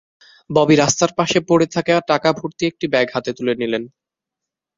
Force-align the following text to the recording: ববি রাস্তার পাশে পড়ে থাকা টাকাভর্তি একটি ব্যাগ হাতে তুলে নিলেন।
ববি 0.49 0.75
রাস্তার 0.77 1.11
পাশে 1.19 1.39
পড়ে 1.49 1.67
থাকা 1.75 1.95
টাকাভর্তি 2.09 2.63
একটি 2.67 2.85
ব্যাগ 2.93 3.07
হাতে 3.13 3.31
তুলে 3.37 3.53
নিলেন। 3.61 3.83